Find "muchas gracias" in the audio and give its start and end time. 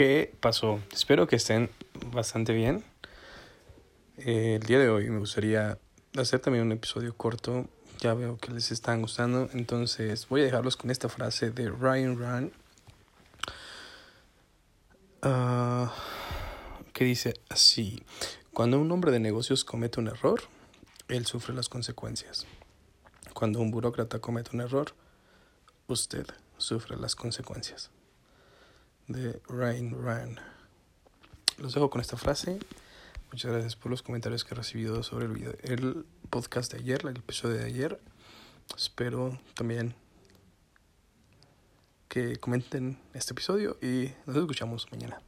33.32-33.74